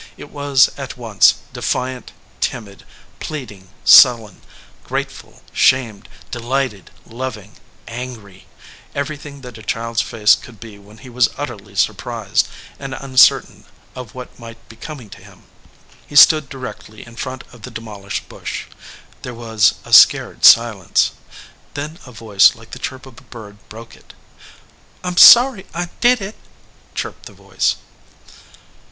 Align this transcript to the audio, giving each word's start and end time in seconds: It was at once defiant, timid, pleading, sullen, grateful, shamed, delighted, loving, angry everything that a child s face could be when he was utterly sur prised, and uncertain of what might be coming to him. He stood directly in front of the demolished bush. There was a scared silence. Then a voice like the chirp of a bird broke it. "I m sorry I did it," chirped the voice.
It 0.17 0.31
was 0.31 0.71
at 0.79 0.97
once 0.97 1.35
defiant, 1.53 2.11
timid, 2.39 2.87
pleading, 3.19 3.69
sullen, 3.85 4.41
grateful, 4.83 5.43
shamed, 5.53 6.09
delighted, 6.31 6.89
loving, 7.05 7.57
angry 7.87 8.47
everything 8.95 9.41
that 9.41 9.59
a 9.59 9.61
child 9.61 9.97
s 9.97 10.01
face 10.01 10.33
could 10.33 10.59
be 10.59 10.79
when 10.79 10.97
he 10.97 11.09
was 11.11 11.29
utterly 11.37 11.75
sur 11.75 11.93
prised, 11.93 12.47
and 12.79 12.95
uncertain 12.95 13.65
of 13.95 14.15
what 14.15 14.39
might 14.39 14.67
be 14.67 14.75
coming 14.75 15.07
to 15.11 15.21
him. 15.23 15.43
He 16.07 16.15
stood 16.15 16.49
directly 16.49 17.05
in 17.05 17.15
front 17.15 17.43
of 17.53 17.61
the 17.61 17.69
demolished 17.69 18.27
bush. 18.27 18.63
There 19.21 19.35
was 19.35 19.75
a 19.85 19.93
scared 19.93 20.45
silence. 20.45 21.11
Then 21.75 21.99
a 22.07 22.11
voice 22.11 22.55
like 22.55 22.71
the 22.71 22.79
chirp 22.79 23.05
of 23.05 23.19
a 23.19 23.29
bird 23.29 23.57
broke 23.69 23.95
it. 23.95 24.15
"I 25.03 25.09
m 25.09 25.17
sorry 25.17 25.67
I 25.75 25.89
did 25.99 26.21
it," 26.21 26.37
chirped 26.95 27.27
the 27.27 27.33
voice. 27.33 27.75